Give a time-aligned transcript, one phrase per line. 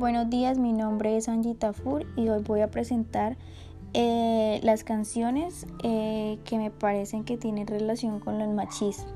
[0.00, 3.36] buenos días, mi nombre es Angie Tafur y hoy voy a presentar
[3.92, 9.12] eh, las canciones eh, que me parecen que tienen relación con los machismos.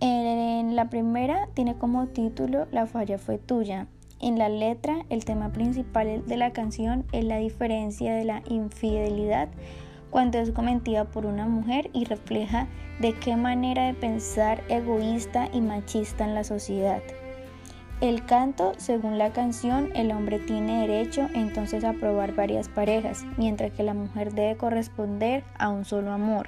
[0.00, 3.86] En la primera tiene como título La falla fue tuya.
[4.20, 9.48] En la letra, el tema principal de la canción es la diferencia de la infidelidad
[10.10, 12.68] cuando es cometida por una mujer y refleja
[13.00, 17.00] de qué manera de pensar egoísta y machista en la sociedad.
[18.00, 23.72] El canto, según la canción, el hombre tiene derecho entonces a probar varias parejas, mientras
[23.72, 26.46] que la mujer debe corresponder a un solo amor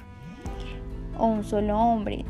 [1.17, 2.23] o un solo hombre,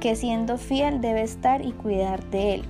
[0.00, 2.62] que siendo fiel debe estar y cuidar de él.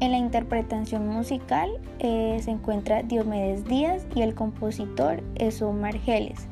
[0.00, 1.70] En la interpretación musical
[2.00, 6.48] eh, se encuentra Diomedes Díaz y el compositor es Omar Geles.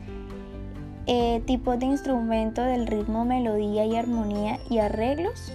[1.08, 5.52] Eh, de instrumento del ritmo, melodía y armonía y arreglos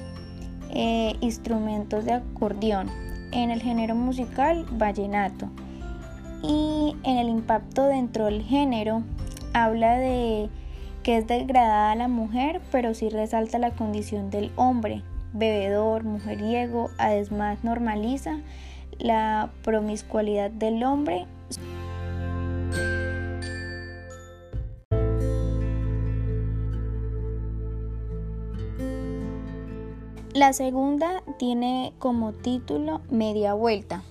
[0.71, 2.89] eh, instrumentos de acordeón,
[3.31, 5.49] en el género musical vallenato.
[6.43, 9.03] Y en el impacto dentro del género
[9.53, 10.49] habla de
[11.03, 17.63] que es degradada la mujer, pero sí resalta la condición del hombre, bebedor, mujeriego, además
[17.63, 18.39] normaliza
[18.99, 21.25] la promiscuidad del hombre.
[30.37, 34.03] La segunda tiene como título Media Vuelta.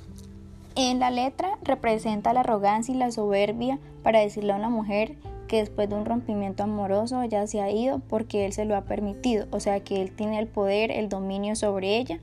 [0.75, 5.15] En la letra representa la arrogancia y la soberbia para decirle a una mujer
[5.47, 8.81] que después de un rompimiento amoroso ya se ha ido porque él se lo ha
[8.81, 12.19] permitido, o sea que él tiene el poder, el dominio sobre ella.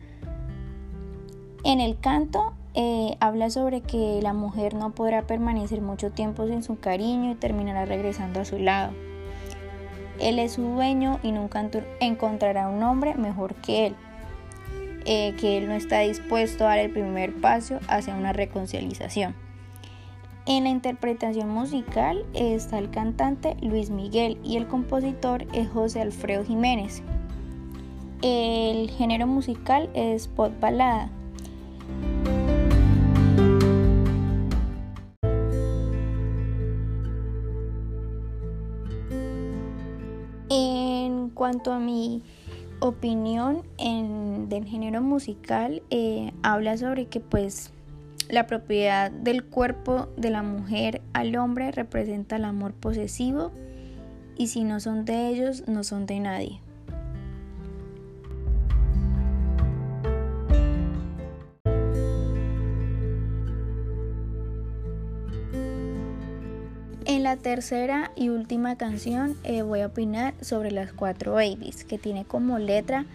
[1.64, 6.62] En el canto eh, habla sobre que la mujer no podrá permanecer mucho tiempo sin
[6.62, 8.92] su cariño y terminará regresando a su lado.
[10.20, 11.68] Él es su dueño y nunca
[12.00, 13.96] encontrará un hombre mejor que él,
[15.06, 19.36] eh, que él no está dispuesto a dar el primer paso hacia una reconciliación.
[20.46, 26.44] En la interpretación musical está el cantante Luis Miguel y el compositor es José Alfredo
[26.44, 27.02] Jiménez.
[28.22, 31.10] El género musical es pop balada.
[41.34, 42.22] Cuanto a mi
[42.80, 47.72] opinión en, del género musical, eh, habla sobre que pues
[48.30, 53.52] la propiedad del cuerpo de la mujer al hombre representa el amor posesivo
[54.38, 56.62] y si no son de ellos, no son de nadie.
[67.14, 72.00] En la tercera y última canción eh, voy a opinar sobre las cuatro babies, que
[72.00, 73.06] tiene como letra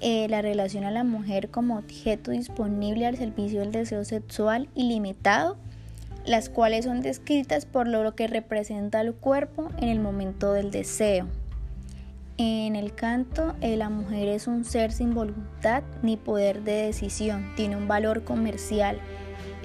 [0.00, 5.58] eh, la relación a la mujer como objeto disponible al servicio del deseo sexual ilimitado,
[6.24, 11.26] las cuales son descritas por lo que representa el cuerpo en el momento del deseo.
[12.38, 17.52] En el canto, eh, la mujer es un ser sin voluntad ni poder de decisión,
[17.54, 18.98] tiene un valor comercial.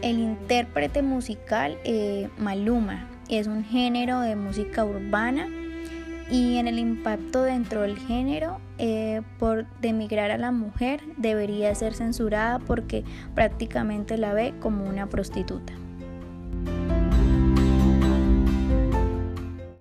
[0.01, 1.77] El intérprete musical,
[2.37, 5.47] Maluma, es un género de música urbana
[6.29, 11.93] y en el impacto dentro del género eh, por demigrar a la mujer debería ser
[11.93, 15.73] censurada porque prácticamente la ve como una prostituta.